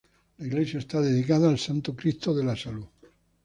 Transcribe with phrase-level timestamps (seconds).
[0.39, 2.87] La iglesia está dedicada al Santo Cristo de la Salud.